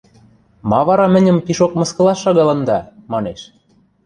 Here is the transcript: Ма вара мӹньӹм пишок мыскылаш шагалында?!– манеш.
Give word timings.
Ма 0.69 0.79
вара 0.87 1.05
мӹньӹм 1.13 1.37
пишок 1.45 1.71
мыскылаш 1.79 2.19
шагалында?!– 2.23 2.79
манеш. 3.11 3.41